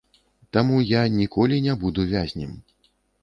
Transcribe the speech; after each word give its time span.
Таму 0.55 0.77
я 0.91 1.03
ніколі 1.17 1.59
не 1.67 1.75
буду 1.83 2.07
вязнем. 2.13 2.57